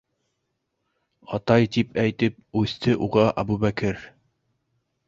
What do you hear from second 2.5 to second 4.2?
үҫте уға Әбүбәкер.